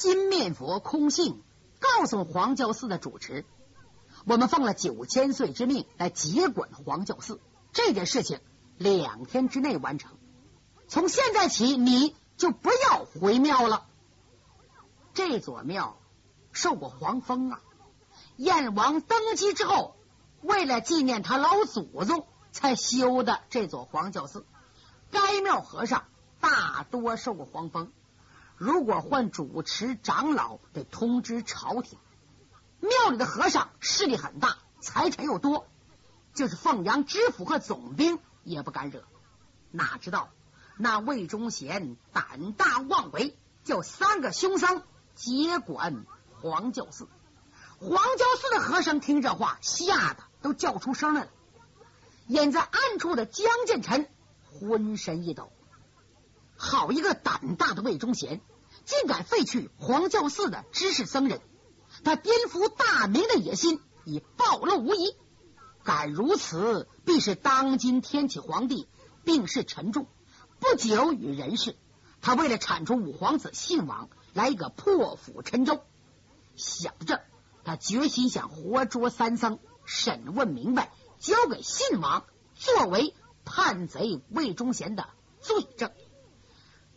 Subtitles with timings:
[0.00, 1.42] 金面佛空性
[1.78, 3.44] 告诉黄教寺的主持，
[4.24, 7.38] 我们奉了九千岁之命来接管黄教寺，
[7.74, 8.40] 这件事情
[8.78, 10.16] 两天之内完成。
[10.88, 13.88] 从现在起，你就不要回庙了。
[15.12, 15.98] 这座庙
[16.50, 17.60] 受过黄风啊，
[18.38, 19.96] 燕王登基之后，
[20.40, 24.46] 为了纪念他老祖宗才修的这座黄教寺。
[25.10, 26.04] 该庙和尚
[26.40, 27.92] 大多受过黄风，
[28.60, 31.98] 如果换主持长老，得通知朝廷。
[32.80, 35.66] 庙里的和尚势力很大，财产又多，
[36.34, 39.02] 就是凤阳知府和总兵也不敢惹。
[39.70, 40.28] 哪知道
[40.76, 43.34] 那魏忠贤胆大妄为，
[43.64, 44.82] 叫三个凶僧
[45.14, 46.04] 接管
[46.42, 47.08] 黄教寺。
[47.78, 51.30] 黄教寺的和尚听这话，吓得都叫出声来了。
[52.26, 54.06] 隐在暗处的江建臣。
[54.52, 55.50] 浑身一抖，
[56.56, 58.42] 好一个胆大的魏忠贤，
[58.84, 61.40] 竟敢废去黄教寺的知识僧人！
[62.04, 65.14] 他颠覆大明的野心已暴露无遗。
[65.84, 68.88] 敢如此，必是当今天启皇帝
[69.24, 70.06] 病势沉重，
[70.58, 71.76] 不久于人世。
[72.20, 75.80] 他为了铲除五皇子信王，来一个破釜沉舟。
[76.56, 77.22] 想着，
[77.64, 83.14] 他决心想活捉三僧，审问明白，交给信王作为。
[83.42, 85.08] 叛贼魏忠贤的
[85.40, 85.90] 罪证，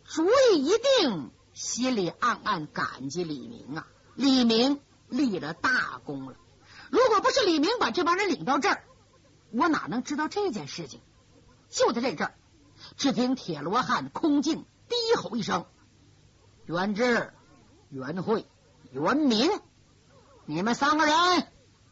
[0.04, 3.86] 主意一定，心里暗暗感激李明啊！
[4.14, 6.34] 李明立了大功了。
[6.90, 8.84] 如果不是李明把这帮人领到这儿，
[9.52, 11.00] 我哪能知道这件事情？
[11.70, 12.34] 就在这阵儿，
[12.96, 15.64] 只听铁罗汉空镜低吼一声
[16.66, 17.32] ：“元志、
[17.88, 18.46] 元慧、
[18.90, 19.50] 元明，
[20.44, 21.14] 你们三个人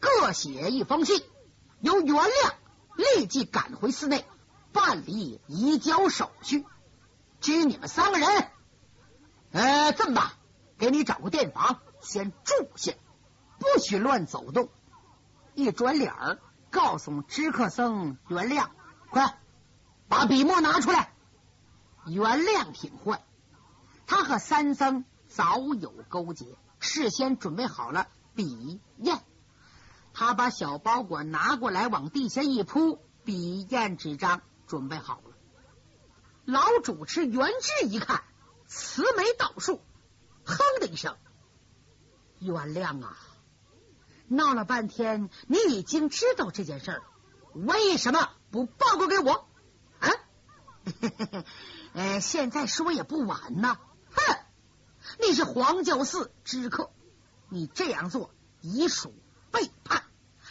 [0.01, 1.23] 各写一封信，
[1.81, 2.55] 由元亮
[2.97, 4.27] 立即赶回寺内。”
[4.73, 6.65] 办理移交手续，
[7.43, 8.27] 至于你们三个人，
[9.53, 10.35] 呃，这么吧？
[10.79, 12.93] 给你找个店房，先住下，
[13.59, 14.69] 不许乱走动。
[15.55, 16.39] 一转脸儿，
[16.71, 18.71] 告诉知客僧袁亮，
[19.11, 19.39] 快
[20.09, 21.13] 把笔墨拿出来。
[22.07, 23.23] 袁亮挺坏，
[24.07, 29.21] 他和三僧早有勾结，事先准备好了笔砚。
[30.15, 34.41] 他把小包裹拿过来，往地下一铺，笔砚纸张。
[34.67, 35.37] 准备好了，
[36.47, 38.23] 老主持袁志一看，
[38.75, 39.83] 慈眉倒竖，
[40.45, 41.19] 哼的一声
[42.41, 43.19] ：“原谅啊，
[44.29, 47.03] 闹了半天，你已经知道这件事，
[47.53, 49.47] 为什么不报告给我？
[50.01, 50.09] 啊？
[51.93, 53.79] 呃，现在说也不晚呢。
[54.11, 54.39] 哼，
[55.21, 56.91] 你是黄教寺知客，
[57.51, 59.15] 你这样做已属
[59.51, 60.05] 背叛，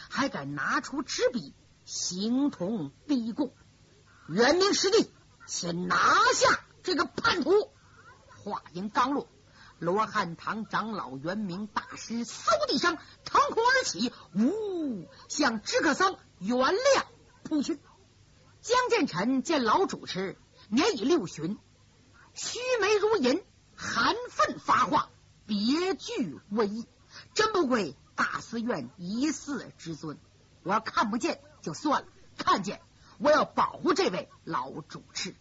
[0.08, 3.52] 还敢拿出纸笔，形同逼供。”
[4.30, 5.12] 元明师弟，
[5.48, 7.71] 先拿下这个叛徒！
[8.42, 9.28] 话音刚落，
[9.78, 17.06] 罗汉堂长老元明大师嗖的一声腾空而起，呜，向知客僧元亮
[17.44, 17.78] 扑去。
[18.60, 20.36] 江建臣见老主持
[20.68, 21.56] 年已六旬，
[22.34, 23.44] 须眉如银，
[23.76, 25.10] 含愤发话，
[25.46, 26.86] 别具威仪，
[27.34, 30.18] 真不愧大寺院一寺之尊。
[30.64, 32.80] 我要看不见就算了，看见。
[33.18, 35.36] 我要保护这位老主持。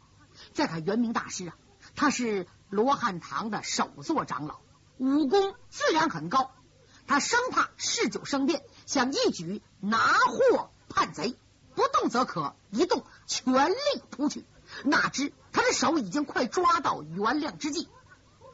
[0.54, 1.56] 再看元明大师啊，
[1.96, 4.62] 他是罗汉堂的首座长老，
[4.98, 6.52] 武功自然很高。
[7.06, 11.38] 他生怕嗜酒生变，想一举拿获叛贼，
[11.76, 13.76] 不动则可，一动全力
[14.10, 14.46] 扑去。
[14.86, 17.90] 哪知他的手已经快抓到元亮之际，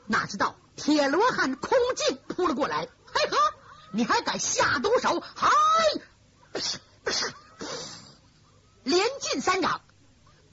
[0.08, 2.90] 哪知道铁罗汉空镜扑了过来。
[3.06, 3.38] 嘿呵，
[3.92, 5.22] 你还敢下毒手？
[5.36, 5.52] 嗨！
[8.84, 9.82] 连进三掌，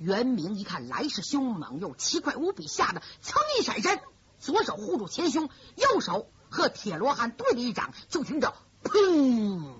[0.04, 4.02] 袁明一看来势凶猛又奇怪无比，吓得噌一闪身，
[4.38, 9.72] 左手护住前胸，右手和铁罗汉对了一掌，就听着砰！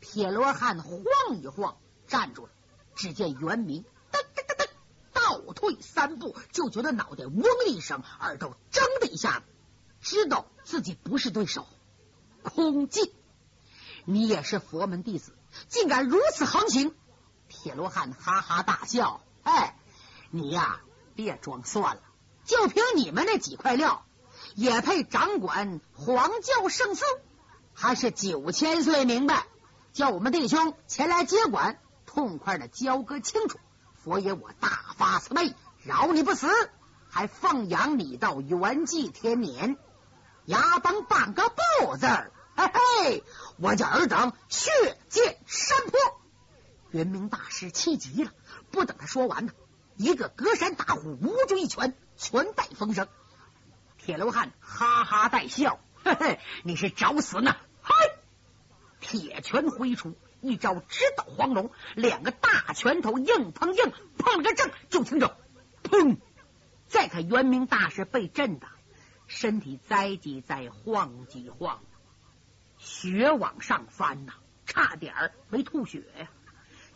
[0.00, 1.00] 铁罗汉晃
[1.40, 1.76] 一晃
[2.08, 2.50] 站住了，
[2.96, 4.68] 只见袁明噔噔噔噔
[5.12, 9.44] 倒退三步，就觉得脑袋嗡的一声，耳朵铮的一下子，
[10.00, 11.68] 知道自己不是对手。
[12.42, 13.12] 空镜，
[14.04, 15.30] 你也是佛门弟子，
[15.68, 16.92] 竟敢如此横行！
[17.62, 19.76] 铁罗汉哈哈大笑：“哎，
[20.30, 20.80] 你呀，
[21.14, 22.02] 别装蒜了！
[22.46, 24.06] 就凭你们那几块料，
[24.54, 27.04] 也配掌管黄教圣寺？
[27.74, 29.44] 还是九千岁明白？
[29.92, 33.58] 叫我们弟兄前来接管，痛快的交割清楚。
[34.02, 36.48] 佛爷我大发慈悲，饶你不死，
[37.10, 39.76] 还奉养你到元寂天年。
[40.46, 42.72] 牙崩半个不字儿，嘿
[43.04, 43.24] 嘿，
[43.58, 44.70] 我叫尔等血
[45.10, 46.00] 溅山坡。”
[46.90, 48.32] 元明大师气急了，
[48.70, 49.52] 不等他说完呢，
[49.96, 53.08] 一个隔山打虎，捂住一拳，拳带风声。
[53.96, 57.94] 铁罗汉哈哈带笑：“嘿嘿，你是找死呢！”嗨，
[58.98, 64.70] 铁拳挥出，一招直捣黄龙，两个大拳头硬碰硬，碰了个正。
[64.88, 65.36] 就听着
[65.84, 66.18] “砰”，
[66.88, 68.66] 再看元明大师被震的
[69.26, 71.80] 身体栽几栽，晃几晃，
[72.78, 74.32] 血往上翻呐，
[74.66, 76.28] 差点没吐血呀！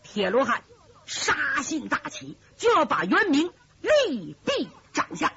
[0.04, 0.62] 铁罗汉
[1.06, 5.32] 杀性大起，就要把元明利臂掌下。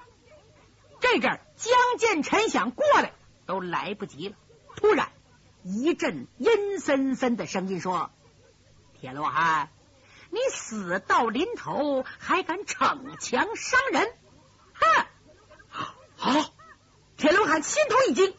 [0.99, 3.13] 这阵江建臣想过来
[3.47, 4.35] 都来不及了。
[4.75, 5.09] 突然
[5.63, 8.11] 一阵阴森森的声音说
[8.99, 9.69] ：“铁罗汉，
[10.29, 14.13] 你死到临头还敢逞强伤人？”
[14.79, 15.05] 哼！
[16.15, 16.53] 好，
[17.15, 18.35] 铁罗汉心头一惊，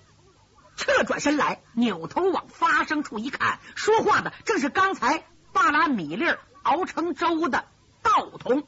[0.76, 6.24] 侧转身来，扭头往发生处一看，说话的正是刚才扒拉米粒
[6.62, 7.66] 熬成粥的
[8.02, 8.66] 道童。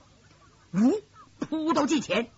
[0.72, 1.02] 呜，
[1.38, 2.30] 扑到近前。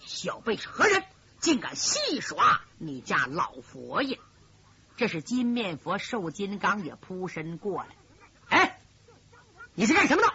[0.00, 1.04] 小辈是何人？
[1.38, 4.18] 竟敢戏耍你家老佛爷！
[4.96, 7.88] 这是金面佛寿金刚也扑身过来。
[8.48, 8.80] 哎，
[9.74, 10.32] 你是干什么的？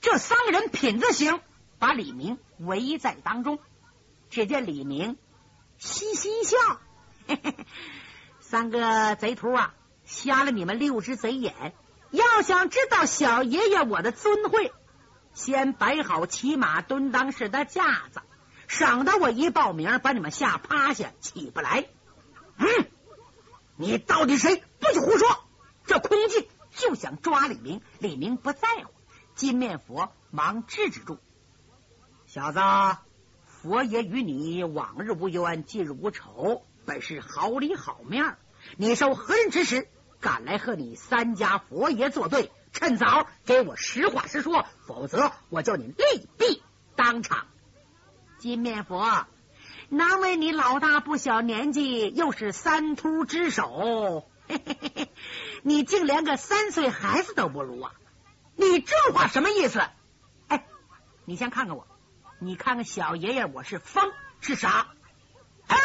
[0.00, 1.40] 这三个人品字形，
[1.78, 3.60] 把李明围在当中。
[4.28, 5.16] 只见李明
[5.78, 6.58] 嘻嘻笑
[7.28, 7.66] ：“嘿嘿嘿，
[8.40, 9.72] 三个贼徒啊，
[10.04, 11.74] 瞎了你们六只贼眼！
[12.14, 14.72] 要想知道小爷爷我的尊贵，
[15.34, 18.22] 先摆好骑马蹲裆式的架子。”
[18.66, 21.86] 省得我一报名把你们吓趴下起不来。
[22.56, 22.66] 嗯，
[23.76, 24.64] 你到底谁？
[24.80, 25.44] 不许胡说！
[25.84, 28.90] 这空镜就想抓李明，李明不在乎。
[29.34, 31.18] 金面佛忙制止住
[32.26, 32.60] ：“小子，
[33.44, 38.38] 佛爷与你往日无冤，近日无仇，本是好里好面。
[38.78, 39.88] 你受何人指使，
[40.24, 42.50] 敢来和你三家佛爷作对？
[42.72, 46.62] 趁早给我实话实说，否则我叫你立毙
[46.96, 47.46] 当场。”
[48.40, 49.26] 金面佛，
[49.90, 55.08] 难为你老大不小年纪，又是三秃之首，嘿嘿嘿
[55.62, 57.92] 你竟连个三岁孩子都不如啊！
[58.56, 59.82] 你这话什么意思？
[60.48, 60.66] 哎，
[61.26, 61.86] 你先看看我，
[62.38, 64.10] 你看看小爷爷，我是疯
[64.40, 64.88] 是傻？
[65.66, 65.76] 啊，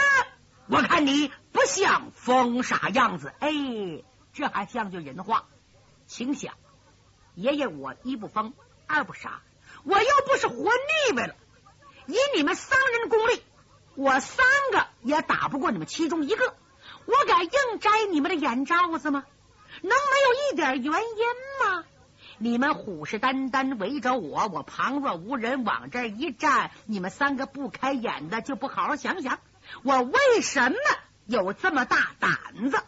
[0.67, 3.51] 我看你不像疯傻样子，哎，
[4.33, 5.45] 这还像句人话。
[6.07, 6.55] 请想，
[7.35, 8.53] 爷爷我一不疯，
[8.87, 9.41] 二不傻，
[9.83, 11.35] 我又不是活腻歪了。
[12.07, 13.43] 以你们三人功力，
[13.95, 16.55] 我三个也打不过你们其中一个。
[17.05, 19.23] 我敢硬摘你们的眼罩子吗？
[19.81, 19.95] 能没
[20.25, 21.25] 有一点原因
[21.63, 21.85] 吗？
[22.39, 29.39] 你们虎视眈眈围着我，我旁若无人往这一站，你们三个不开眼的就不好好想想，
[29.83, 30.77] 我为什么
[31.25, 32.81] 有这么大胆子？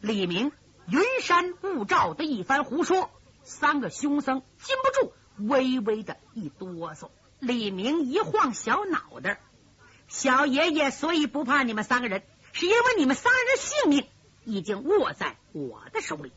[0.00, 0.52] 李明
[0.86, 3.10] 云山雾罩的一番胡说，
[3.42, 5.12] 三个凶僧禁不住
[5.48, 7.10] 微微的一哆嗦。
[7.40, 9.40] 李明一晃小脑袋，
[10.08, 12.22] 小爷爷所以不怕你们三个人，
[12.52, 14.06] 是因为你们三人的性命
[14.44, 16.32] 已经握在我的手里。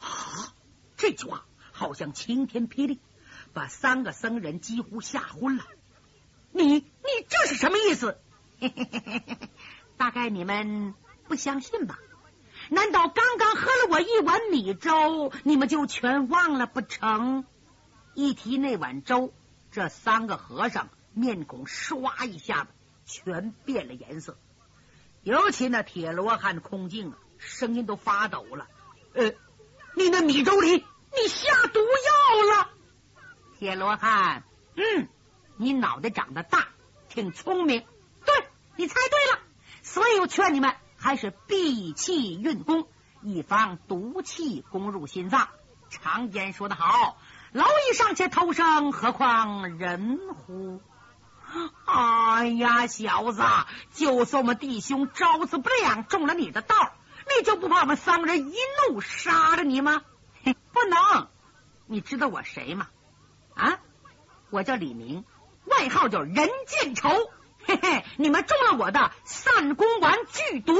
[0.00, 0.54] 啊！
[0.96, 3.00] 这句话好像晴天霹雳，
[3.52, 5.64] 把三个僧人几乎吓昏了。
[6.52, 6.82] 你你
[7.28, 8.18] 这是什么意思？
[9.96, 10.94] 大概你们
[11.26, 11.98] 不相信吧？
[12.72, 17.44] 难道刚刚喝了我一碗米粥，你们就全忘了不成？
[18.14, 19.30] 一提那碗粥。
[19.70, 22.70] 这三个和尚面孔唰一下子
[23.04, 24.38] 全变了颜色，
[25.22, 28.68] 尤其那铁罗汉空镜啊，声音都发抖了。
[29.12, 29.32] 呃，
[29.94, 32.70] 你那米粥里你下毒药了？
[33.58, 34.44] 铁罗汉，
[34.76, 35.08] 嗯，
[35.58, 36.68] 你脑袋长得大，
[37.10, 37.84] 挺聪明，
[38.24, 38.34] 对
[38.76, 39.40] 你猜对了。
[39.82, 42.86] 所以我劝你们还是闭气运功，
[43.22, 45.48] 以防毒气攻入心脏。
[45.90, 47.18] 常言说得好。
[47.52, 50.80] 蝼蚁尚且偷生，何况人乎？
[51.84, 53.42] 哎呀，小子，
[53.92, 56.92] 就算我们弟兄招子不亮，中了你的道，
[57.36, 58.54] 你就不怕我们三个人一
[58.88, 60.02] 怒杀了你吗？
[60.72, 61.28] 不能！
[61.86, 62.86] 你知道我谁吗？
[63.54, 63.80] 啊，
[64.50, 65.24] 我叫李明，
[65.66, 67.10] 外号叫人见愁。
[67.66, 70.74] 嘿嘿，你们中了我的散功丸剧毒，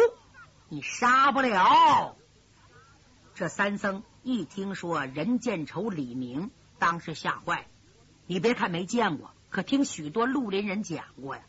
[0.69, 2.17] 你杀不了。
[3.35, 6.51] 这三僧一听说人见愁李明。
[6.79, 7.67] 当时吓坏了，
[8.27, 11.43] 你别看没见过，可听许多绿林人讲过呀。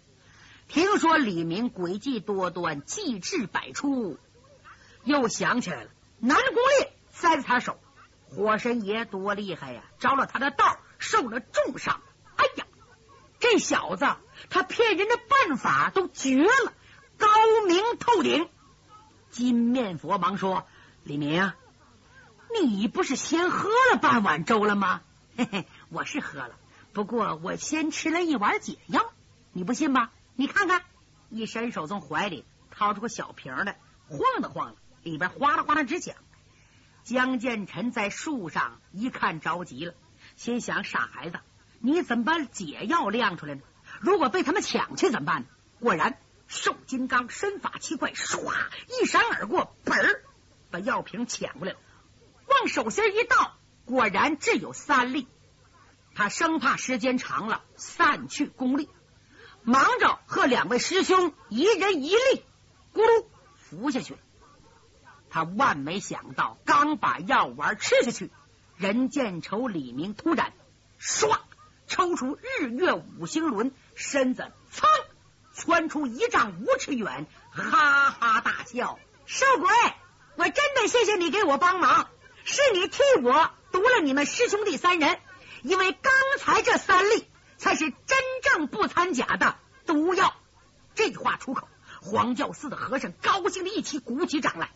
[0.67, 4.19] 听说李明诡计多端，计智百出，
[5.03, 7.79] 又想起来了，南宫烈在他手，
[8.29, 12.01] 火神爷多厉害呀，着了他的道，受了重伤。
[12.35, 12.65] 哎呀，
[13.39, 14.05] 这小子
[14.49, 16.73] 他骗人的办法都绝了，
[17.17, 17.27] 高
[17.67, 18.49] 明透顶。
[19.31, 20.67] 金面佛忙说
[21.03, 21.53] ：“李明，
[22.61, 25.01] 你不是先喝了半碗粥了吗？”
[25.35, 26.55] 嘿嘿，我是喝了，
[26.93, 29.11] 不过我先吃了一碗解药，
[29.51, 30.11] 你不信吧？
[30.35, 30.83] 你看看，
[31.29, 36.15] 一伸手从怀里掏出个小瓶来，晃了晃了，里边哗啦哗啦直响。
[37.03, 39.95] 江建成在树上一看着急了，
[40.35, 41.39] 心想：傻孩子，
[41.79, 43.61] 你怎么把解药亮出来呢？
[44.03, 45.45] 如果被他们抢去怎么办？
[45.79, 48.51] 果然，瘦金刚身法奇快，唰
[48.89, 50.21] 一闪而过，本儿
[50.69, 51.79] 把药瓶抢过来了，
[52.47, 53.55] 往手心一倒，
[53.85, 55.25] 果然只有三粒。
[56.15, 58.89] 他生怕时间长了散去功力，
[59.63, 62.43] 忙着和两位师兄一人一粒，
[62.93, 64.19] 咕噜服下去了。
[65.29, 68.31] 他万没想到，刚把药丸吃下去，
[68.75, 70.51] 任见愁、李明突然
[70.99, 71.39] 唰
[71.87, 74.85] 抽出日月五星轮，身子噌
[75.53, 79.69] 窜出一丈五尺远，哈哈大笑：“瘦鬼，
[80.35, 82.09] 我真得谢谢你给我帮忙，
[82.43, 85.19] 是你替我毒了你们师兄弟三人，
[85.61, 90.33] 因为刚才这三粒才是真正不掺假的毒药。”
[90.95, 91.67] 这话出口，
[92.01, 94.71] 黄教寺的和尚高兴的一起鼓起掌来。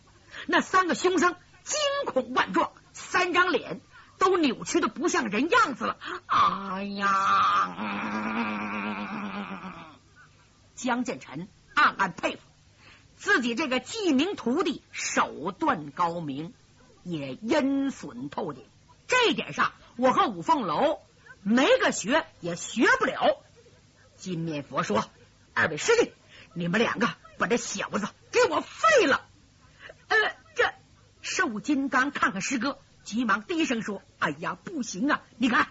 [0.46, 3.80] 那三个凶僧惊恐万状，三张脸
[4.18, 5.96] 都扭曲的不像人样子了。
[6.26, 7.74] 哎呀！
[10.78, 12.40] 江建成暗暗佩服
[13.16, 16.54] 自己这个记名徒弟手段高明，
[17.02, 18.64] 也阴损透顶。
[19.08, 21.00] 这一点上，我和五凤楼
[21.42, 23.42] 没个学也学不了。
[24.16, 25.10] 金面佛说
[25.52, 26.12] ：“二位师弟，
[26.54, 27.08] 你们两个
[27.38, 29.26] 把这小子给我废了。”
[30.06, 30.16] 呃，
[30.54, 30.72] 这
[31.20, 35.22] 瘦金刚看看师哥，急忙低声说：“哎呀，不行啊！
[35.38, 35.70] 你看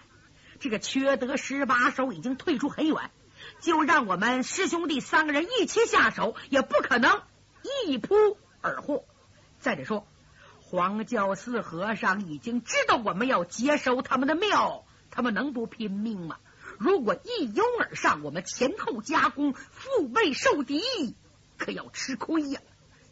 [0.60, 3.10] 这个缺德十八手已经退出很远，
[3.60, 7.22] 就让我们师兄弟三个人一起下手，也不可能
[7.86, 8.14] 一扑
[8.60, 9.04] 而获。
[9.58, 10.06] 再者说，
[10.60, 16.38] 黄教寺和尚已经知道我们要接收他们的庙，他们能不拼命吗？
[16.78, 20.80] 如果一拥而上，我们前后夹攻，腹背受敌，
[21.56, 22.60] 可要吃亏呀！”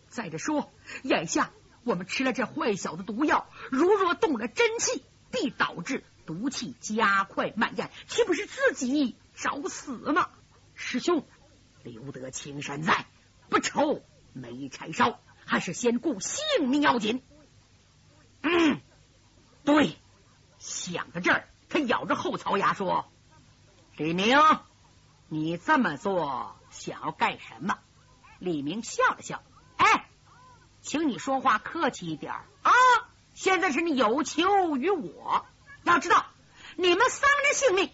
[0.08, 1.50] 再者说，眼下
[1.82, 5.02] 我们吃了这坏小子毒药，如若动了真气，
[5.32, 10.30] 必导致毒气加快蔓延，岂不是自己找死吗？
[10.74, 11.26] 师兄，
[11.82, 13.06] 留得青山在，
[13.48, 14.02] 不愁
[14.32, 17.22] 没柴烧，还是先顾性命要紧。
[18.42, 18.80] 嗯，
[19.64, 19.96] 对。
[20.58, 23.12] 想到这儿，他咬着后槽牙说
[23.96, 24.38] ：“李明，
[25.28, 27.78] 你这么做想要干什么？”
[28.40, 29.42] 李明笑了笑。
[29.76, 30.08] 哎，
[30.80, 32.72] 请你说话客气一点啊！
[33.34, 35.46] 现在是你有求于我，
[35.84, 36.24] 要知道
[36.76, 37.90] 你们三个人性命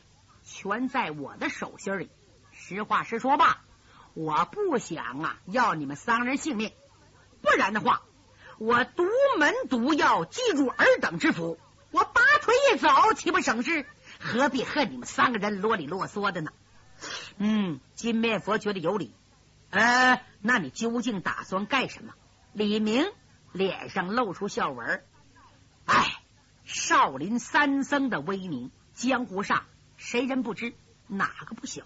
[0.53, 2.11] 全在我的手心里。
[2.53, 3.65] 实话实说吧，
[4.13, 6.73] 我不想啊要你们三人性命，
[7.41, 8.03] 不然的话，
[8.59, 9.05] 我独
[9.39, 11.59] 门毒药记住尔等之福，
[11.91, 13.87] 我拔腿一走，岂不省事？
[14.21, 16.53] 何必恨你们三个人啰里啰嗦的呢？
[17.39, 19.15] 嗯，金面佛觉得有理。
[19.71, 22.13] 呃，那你究竟打算干什么？
[22.53, 23.07] 李明
[23.53, 25.03] 脸上露出笑纹。
[25.87, 26.23] 哎，
[26.65, 29.65] 少林三僧的威名，江湖上
[30.03, 30.75] 谁人不知？
[31.07, 31.85] 哪个不晓？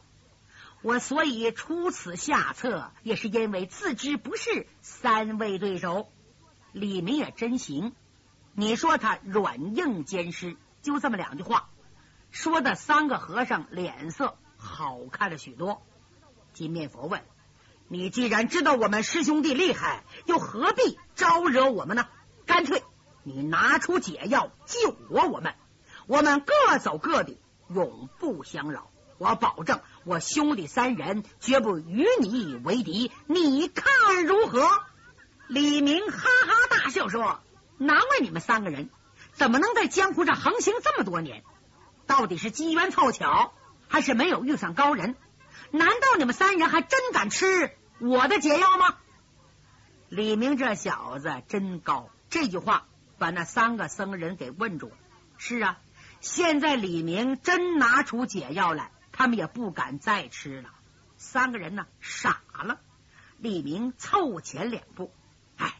[0.80, 6.10] 我所以出此下策，也是因为自知不是三位对手。
[6.72, 7.92] 李明也真行，
[8.54, 11.68] 你说他软硬兼施，就这么两句话，
[12.30, 15.82] 说的三个和尚脸色好看了许多。
[16.54, 17.22] 金面佛问。
[17.86, 22.08] 你既然知道我们师兄弟厉害，又何必招惹我们呢？
[22.46, 22.82] 干脆
[23.24, 25.54] 你拿出解药救活我们，
[26.06, 28.90] 我们各走各的，永不相扰。
[29.18, 33.10] 我保证，我兄弟三人绝不与你为敌。
[33.26, 34.68] 你看如何？
[35.48, 37.40] 李明哈哈大笑说
[37.78, 38.90] ：“难为你们三个人，
[39.32, 41.44] 怎么能在江湖上横行这么多年？
[42.06, 43.52] 到底是机缘凑巧，
[43.88, 45.16] 还是没有遇上高人？”
[45.72, 48.96] 难道你们三人还真敢吃我的解药吗？
[50.08, 52.86] 李明这小子真高，这句话
[53.18, 54.96] 把那三个僧人给问住了。
[55.38, 55.78] 是啊，
[56.20, 60.70] 现在李明真拿出解药来，他们也不敢再吃了。
[61.16, 62.80] 三个人呢，傻了。
[63.38, 65.12] 李明凑前两步，
[65.56, 65.74] 哎，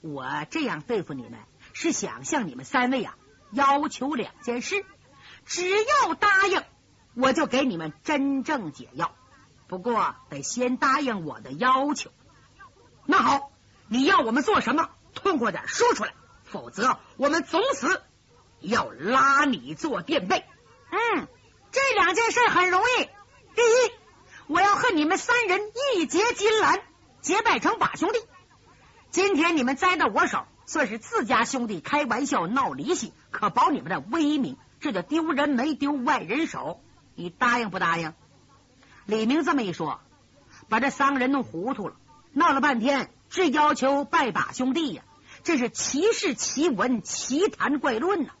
[0.00, 1.40] 我这样对付你们，
[1.72, 3.16] 是想向你们三位啊
[3.52, 4.84] 要求两件事，
[5.44, 6.62] 只要答应。
[7.14, 9.14] 我就给你们真正解药，
[9.68, 12.10] 不过得先答应我的要求。
[13.06, 13.52] 那好，
[13.86, 14.90] 你要我们做什么？
[15.14, 16.12] 痛快点说出来，
[16.42, 18.02] 否则我们总死
[18.64, 20.44] 要拉你做垫背。
[20.90, 21.28] 嗯，
[21.72, 23.04] 这两件事很容易。
[23.54, 23.92] 第一，
[24.46, 25.60] 我要和你们三人
[25.96, 26.80] 一结金兰，
[27.20, 28.18] 结拜成把兄弟。
[29.10, 34.56] 今天你们栽到我手，算是自家兄弟开玩笑闹离析，可保你们的威名。
[34.80, 36.80] 这叫丢人没丢外人手。
[37.14, 38.12] 你答应不答应？
[39.06, 40.00] 李明这么一说，
[40.68, 41.94] 把这三个人弄糊涂了，
[42.32, 45.02] 闹了半天，是要求拜把兄弟呀，
[45.44, 48.32] 这是奇事奇闻奇谈怪论呐！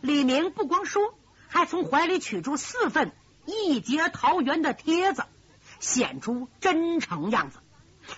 [0.00, 1.14] 李明不光说，
[1.48, 3.12] 还从怀里取出四份
[3.46, 5.24] 义结桃园的帖子，
[5.80, 7.58] 显出真诚样子，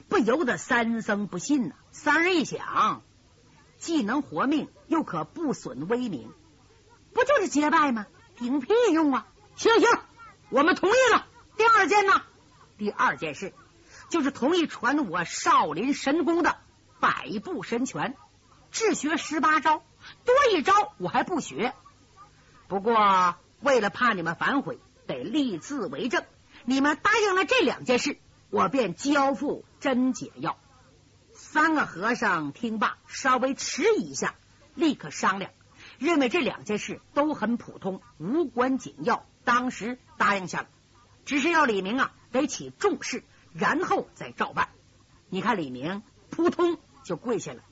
[0.09, 1.75] 不由得三僧不信呐。
[1.93, 3.03] 三人一想，
[3.79, 6.31] 既能活命，又可不损威名，
[7.13, 8.07] 不就是结拜吗？
[8.37, 9.27] 顶屁用啊！
[9.57, 10.01] 行行，
[10.49, 11.27] 我们同意了。
[11.57, 12.23] 第二件呢？
[12.79, 13.53] 第二件事
[14.09, 16.57] 就是同意传我少林神功的
[17.01, 18.17] 百步神拳，
[18.71, 19.83] 只学十八招，
[20.25, 21.75] 多一招我还不学。
[22.69, 26.25] 不过为了怕你们反悔，得立字为证。
[26.65, 28.19] 你们答应了这两件事，
[28.51, 30.59] 我便交付真解药。
[31.33, 34.35] 三个和尚听罢，稍微迟疑一下，
[34.75, 35.51] 立刻商量，
[35.99, 40.69] 认为这两件事都很普通，无关紧要，当时答应下了。
[41.25, 43.25] 只是要李明啊，得起重视，
[43.55, 44.69] 然后再照办。
[45.29, 47.63] 你看李明扑通就跪下了，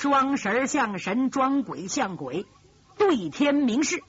[0.00, 2.46] 装神像神，装鬼像鬼，
[2.96, 4.02] 对天明示：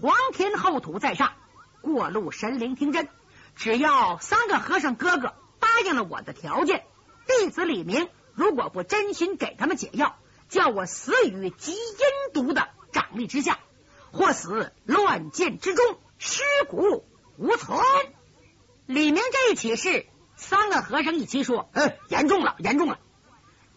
[0.00, 1.32] 皇天厚土在上，
[1.80, 3.08] 过路神灵听真。
[3.56, 6.84] 只要三个和尚哥哥答应了我的条件，
[7.26, 10.16] 弟子李明如果不真心给他们解药，
[10.48, 13.58] 叫我死于极阴毒的掌力之下，
[14.12, 17.04] 或死乱箭之中，尸骨。
[17.36, 17.80] 无存，
[18.86, 20.06] 李明这一起事，
[20.36, 23.00] 三个和尚一起说：“嗯，严重了，严重了。”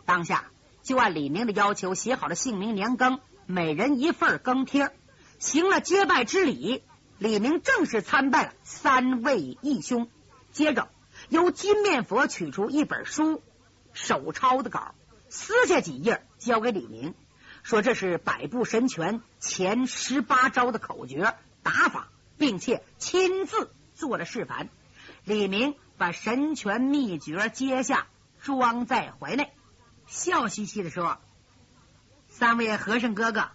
[0.05, 0.45] 当下
[0.83, 4.91] 就按李明的要求写好了姓名、年庚，每人一份庚贴，
[5.39, 6.83] 行了结拜之礼。
[7.17, 10.09] 李明正式参拜了三位义兄。
[10.51, 10.89] 接着
[11.29, 13.41] 由金面佛取出一本书，
[13.93, 14.95] 手抄的稿，
[15.29, 17.13] 撕下几页交给李明，
[17.63, 21.33] 说：“这是百步神拳前十八招的口诀
[21.63, 22.07] 打法。”
[22.41, 24.69] 并且亲自做了示范。
[25.25, 28.07] 李明把神拳秘诀接下，
[28.41, 29.53] 装在怀内，
[30.11, 31.19] 笑嘻嘻的说
[32.27, 33.49] ：“三位和尚哥哥，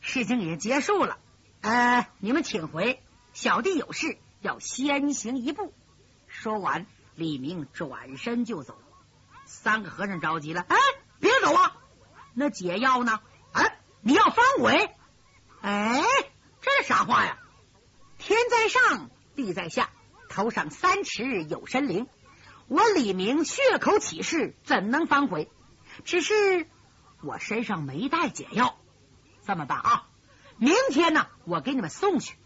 [0.00, 1.18] 事情已经结束了，
[1.60, 3.02] 呃，你们请回，
[3.34, 5.74] 小弟有事要先行一步。”
[6.26, 8.80] 说完，李明转身就走。
[9.44, 10.78] 三个和尚着急了：“哎，
[11.20, 11.76] 别走啊！
[12.32, 13.20] 那解药呢？
[13.52, 14.90] 哎，你要反悔？
[15.60, 16.02] 哎，
[16.62, 17.38] 这是啥话呀？”
[18.16, 19.90] 天在上，地在下，
[20.30, 22.08] 头上三尺有神灵。
[22.66, 25.50] 我李明血口起誓，怎能反悔？
[26.04, 26.68] 只是
[27.22, 28.76] 我身上没带解药，
[29.46, 30.08] 这么办啊？
[30.56, 32.36] 明天呢，我给你们送去，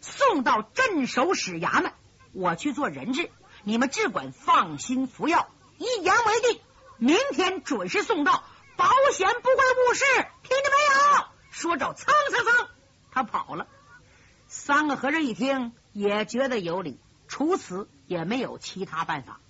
[0.00, 1.92] 送到镇守使衙门，
[2.32, 3.30] 我去做人质，
[3.64, 6.60] 你们只管放心服药，一言为定。
[6.98, 8.44] 明天准时送到，
[8.76, 10.04] 保险不会误事，
[10.42, 11.24] 听见没有？
[11.50, 12.68] 说着，蹭蹭蹭，
[13.10, 13.66] 他跑了。
[14.48, 19.40] 三个和尚一听，也觉得有理，除此也没有其他办法，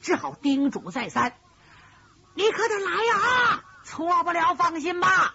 [0.00, 1.36] 只好叮嘱再三
[2.36, 5.34] ：“你可得来呀，错不了，放心吧。”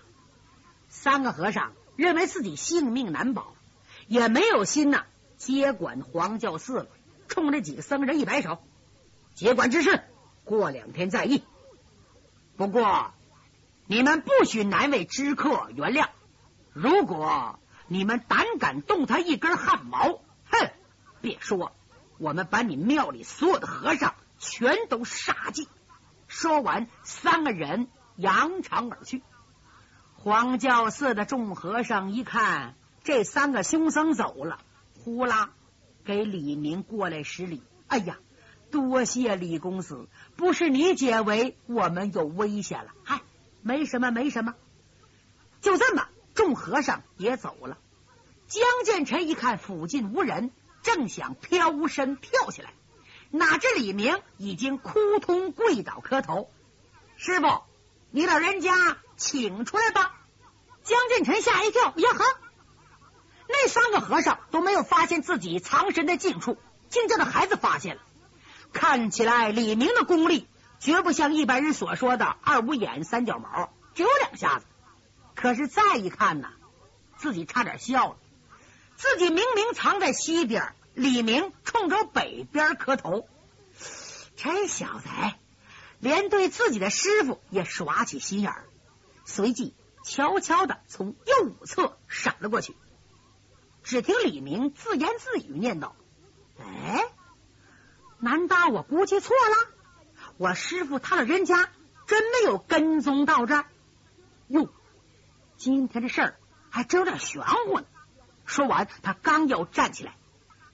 [0.87, 3.55] 三个和尚认为自己性命难保，
[4.07, 5.03] 也没有心呐
[5.37, 6.87] 接管黄教寺了，
[7.27, 8.63] 冲这几个僧人一摆手
[9.35, 10.01] ：“接管之事，
[10.45, 11.43] 过两天再议。
[12.55, 13.11] 不过
[13.87, 16.07] 你们不许难为知客原谅，
[16.71, 20.21] 如果……”你们胆敢动他一根汗毛？
[20.49, 20.69] 哼！
[21.19, 21.73] 别说，
[22.19, 25.67] 我们把你庙里所有的和尚全都杀尽。
[26.31, 29.21] 说完，三个人扬长而去。
[30.13, 34.59] 黄教寺的众和尚一看这三个凶僧走了，
[34.97, 35.51] 呼啦
[36.05, 37.61] 给李明过来施礼。
[37.87, 38.17] 哎呀，
[38.71, 42.91] 多谢李公子，不是你解围，我们有危险了。
[43.03, 43.21] 嗨，
[43.61, 44.55] 没什么，没什么。
[45.59, 46.07] 就这么。
[46.33, 47.77] 众和尚也走了。
[48.47, 52.73] 江建成一看附近无人，正想飘身跳起来，
[53.31, 56.51] 哪知李明已经扑通跪倒磕头
[57.17, 57.63] ：“师傅，
[58.11, 60.17] 你老人家请出来吧。”
[60.83, 62.25] 江建成吓一跳：“呀呵！”
[63.47, 66.57] 那三个和尚都没有发现自己藏身的近处，
[66.89, 68.01] 竟叫那孩子发现了。
[68.73, 70.47] 看起来李明的功力
[70.79, 74.65] 绝不像一般人所说的二五眼三脚毛，只有两下子。
[75.35, 76.49] 可是再一看呢，
[77.17, 78.17] 自己差点笑了。
[78.95, 83.27] 自己明明藏在西边，李明冲着北边磕头。
[84.35, 85.39] 这小子哎
[85.99, 88.65] 连对自己的师傅也耍起心眼儿，
[89.25, 92.75] 随即悄悄的从右侧闪了过去。
[93.83, 95.91] 只听李明自言自语念叨
[96.59, 97.03] ：“哎，
[98.19, 99.73] 难道我估计错了？
[100.37, 101.69] 我师傅他老人家
[102.07, 103.65] 真没有跟踪到这儿？
[104.47, 104.69] 哟！”
[105.57, 106.39] 今天的事儿
[106.71, 107.85] 还真有点玄乎呢。
[108.45, 110.15] 说完，他刚要站起来，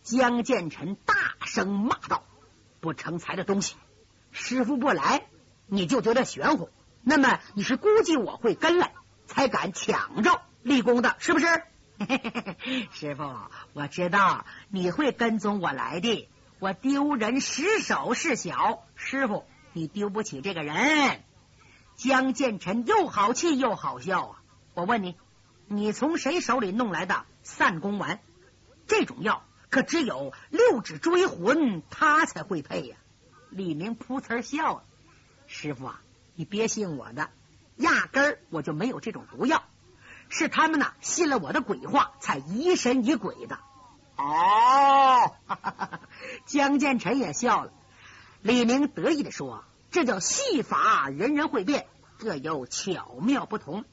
[0.07, 1.15] 江建成大
[1.45, 2.23] 声骂道
[2.79, 3.75] ：“不成才的东西。
[4.31, 5.27] 师傅不来，
[5.65, 6.69] 你就觉得玄乎。
[7.01, 8.93] 那么你是估计我会跟来，
[9.25, 11.45] 才敢抢着立功的，是不是？
[12.93, 13.35] 师傅，
[13.73, 16.29] 我知道你会跟踪我来的。
[16.59, 19.43] 我丢人失手是小，师傅
[19.73, 21.21] 你丢不起这个人。
[21.97, 24.41] 江建成又好气又好笑啊！
[24.73, 25.17] 我问你，
[25.67, 28.21] 你从谁手里弄来的散功丸？
[28.87, 32.97] 这种药可只有六指追魂他才会配呀！
[33.49, 34.83] 李明噗呲笑了，
[35.47, 36.01] 师傅啊，
[36.35, 37.29] 你别信我的，
[37.75, 39.63] 压根儿我就没有这种毒药。
[40.29, 43.59] 是他们呢，信了我的鬼话，才疑神疑鬼的。
[44.17, 45.99] 哦，哈 哈
[46.45, 47.71] 江建成也笑了。
[48.41, 53.85] 李明得意的说：“这叫戏法，人人会变，各有巧妙不同。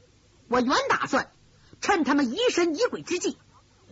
[0.48, 1.30] 我原打算
[1.80, 3.38] 趁他们疑神疑鬼之际，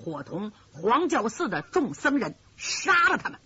[0.02, 3.40] 伙同黄教寺的众僧人杀了他们。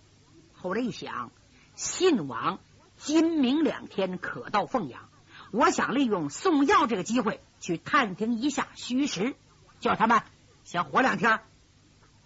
[0.55, 1.31] 后来一想，
[1.77, 2.59] 信王
[2.97, 5.09] 今明两天可到凤阳，
[5.53, 9.35] 我想利用送药这个机会。”去探听一下虚实，
[9.81, 10.21] 叫他们
[10.63, 11.41] 先活两天。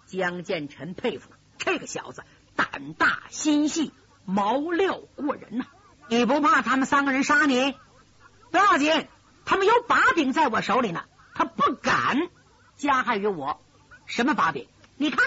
[0.05, 2.23] 江建臣佩服这个小子，
[2.55, 3.93] 胆大心细，
[4.25, 5.65] 毛料过人呐！
[6.09, 7.75] 你不怕他们三个人杀你？
[8.51, 9.07] 不要紧，
[9.45, 12.29] 他们有把柄在我手里呢，他不敢
[12.75, 13.61] 加害于我。
[14.11, 14.67] 什么把柄？
[14.97, 15.25] 你看，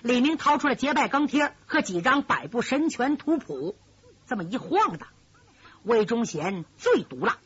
[0.00, 3.76] 李明掏出了结拜钢贴和几张百步神拳图谱，
[4.26, 5.06] 这么一晃的，
[5.82, 7.38] 魏忠贤最毒了。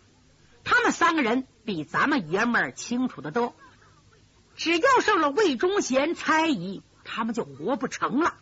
[0.62, 3.56] 他们三个人比咱们爷们儿清楚的多，
[4.54, 8.34] 只要受了魏忠贤猜疑，他们就活不成了。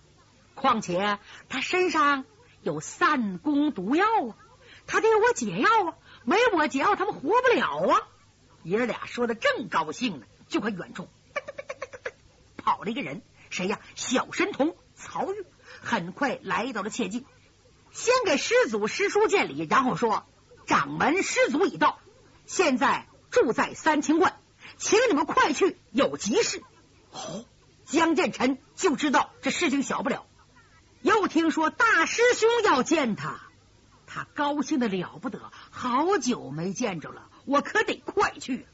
[0.54, 1.18] 况且
[1.48, 2.26] 他身上
[2.60, 4.36] 有散功毒药啊，
[4.86, 5.94] 他得有我解药啊，
[6.24, 8.02] 没我解药他们活不了啊。
[8.62, 11.08] 爷俩说的正高兴呢，就看远处
[12.66, 13.78] 跑了一个人，谁呀？
[13.94, 15.46] 小神童曹玉，
[15.80, 17.24] 很快来到了切记，
[17.92, 20.26] 先给师祖师叔见礼，然后说
[20.66, 22.00] ：“掌门师祖已到。”
[22.44, 24.40] 现在住在三清观，
[24.78, 26.60] 请你们快去，有急事。
[27.12, 27.44] 哦，
[27.84, 30.26] 江建成就知道这事情小不了。
[31.02, 33.42] 又听说大师兄要见他，
[34.08, 38.66] 他高兴的了不得，好久没见着了，我可得快去。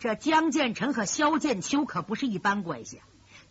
[0.00, 3.00] 这江建成和萧剑秋可不是一般关系。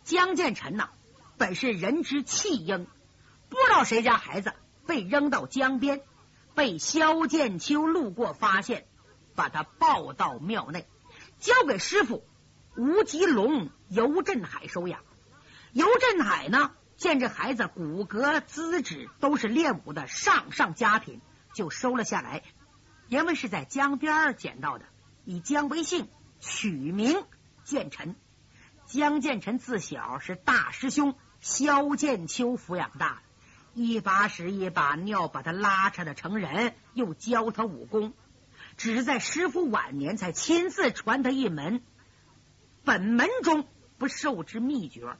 [0.02, 0.90] 江建成呐，
[1.38, 2.86] 本是人之弃婴，
[3.48, 4.52] 不知道谁家孩子
[4.84, 6.02] 被扔到江边，
[6.56, 8.84] 被萧剑秋路过发现。
[9.36, 10.86] 把他抱到庙内，
[11.38, 12.24] 交给师傅
[12.76, 15.00] 吴吉龙、尤振海收养。
[15.72, 21.22] 尤振海呢，见这孩子骨骼资质都是练武的上上佳品，
[21.54, 22.42] 就收了下来。
[23.08, 24.84] 因为是在江边捡到的，
[25.24, 26.08] 以江为姓，
[26.40, 27.22] 取名
[27.64, 28.16] 建成。
[28.86, 33.22] 江建成自小是大师兄萧剑秋抚养大，
[33.72, 38.12] 一把屎一把尿把他拉扯的成人，又教他武功。
[38.76, 41.82] 只是在师傅晚年才亲自传他一门
[42.84, 43.66] 本门中
[43.98, 45.16] 不授之秘诀，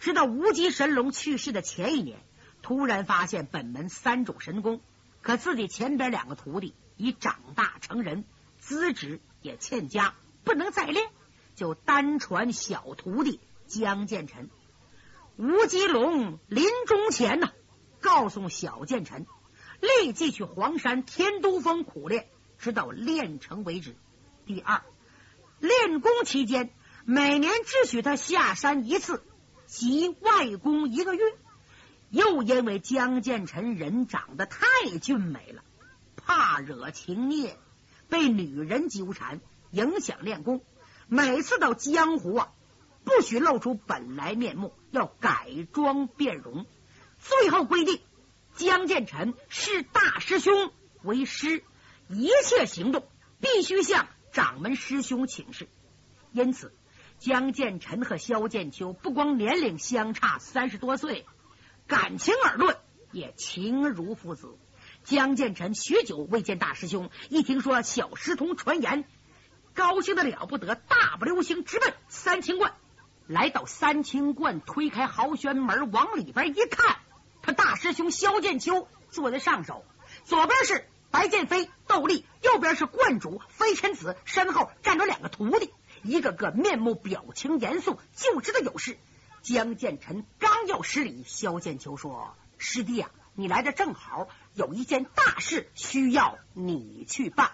[0.00, 2.18] 直到无极神龙去世的前一年，
[2.62, 4.80] 突然发现本门三种神功，
[5.22, 8.24] 可自己前边两个徒弟已长大成人，
[8.58, 11.10] 资质也欠佳，不能再练，
[11.56, 14.48] 就单传小徒弟江建成。
[15.36, 17.50] 吴吉龙临终前呢，
[18.00, 19.26] 告诉小建成
[19.80, 22.28] 立即去黄山天都峰苦练。
[22.56, 23.94] 直到练成为止。
[24.46, 24.84] 第二，
[25.58, 26.70] 练功期间，
[27.04, 29.22] 每年只许他下山一次，
[29.66, 31.22] 即外功一个月。
[32.08, 34.60] 又因为江建成人长得太
[35.02, 35.62] 俊美了，
[36.16, 37.58] 怕惹情孽，
[38.08, 39.40] 被女人纠缠，
[39.74, 40.64] 影响练功。
[41.06, 42.52] 每次到江湖啊，
[43.04, 46.64] 不许露出本来面目，要改装变容。
[47.18, 48.00] 最后规定，
[48.54, 51.62] 江建成视大师兄为师。
[52.08, 53.08] 一切行动
[53.40, 55.68] 必须向掌门师兄请示。
[56.32, 56.74] 因此，
[57.18, 61.24] 江建成和萧剑秋不光年龄相差三十多岁，
[61.86, 62.76] 感情而论
[63.10, 64.58] 也情如父子。
[65.02, 69.04] 江建成许久未见大师兄，一听说小师童传言，
[69.74, 72.72] 高兴的了不得，大步流星直奔三清观。
[73.26, 76.96] 来到三清观，推开豪轩门，往里边一看，
[77.42, 79.84] 他大师兄萧剑秋坐在上首，
[80.24, 80.86] 左边是。
[81.10, 88.98] 白剑飞、窦立，右边是观主飞尘子，身后站着两个徒弟，一个个面目表情严肃，就知道有事。
[89.40, 97.52] 江建成刚要施礼，萧剑秋说：“师弟啊，你来的正好，有一件大事需要你去办。”